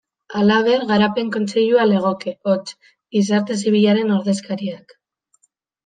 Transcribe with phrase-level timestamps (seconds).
[0.37, 2.75] Halaber, Garapen Kontseilua legoke, hots,
[3.19, 5.01] gizarte zibilaren ordezkariak.